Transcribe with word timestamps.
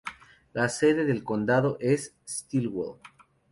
La 0.53 0.67
sede 0.67 1.05
del 1.05 1.23
condado 1.23 1.77
es 1.79 2.15
Stilwell. 2.27 2.95